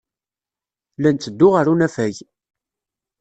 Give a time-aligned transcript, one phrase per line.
[1.01, 2.15] La netteddu ɣer unafag.